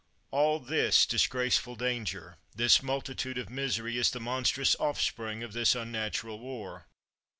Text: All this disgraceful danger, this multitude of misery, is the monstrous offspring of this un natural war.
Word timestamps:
All 0.31 0.59
this 0.59 1.05
disgraceful 1.05 1.75
danger, 1.75 2.37
this 2.55 2.81
multitude 2.81 3.37
of 3.37 3.51
misery, 3.51 3.99
is 3.99 4.09
the 4.09 4.19
monstrous 4.19 4.75
offspring 4.79 5.43
of 5.43 5.53
this 5.53 5.75
un 5.75 5.91
natural 5.91 6.39
war. 6.39 6.87